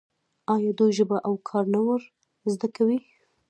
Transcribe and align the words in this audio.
آیا 0.53 0.71
دوی 0.79 0.91
ژبه 0.97 1.17
او 1.27 1.33
کار 1.49 1.65
نه 1.73 1.79
ور 1.85 2.01
زده 2.53 2.67
کوي؟ 2.75 2.97